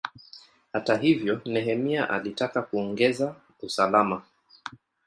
[0.73, 4.21] Hata hivyo, Nehemia alitaka kuongeza usalama.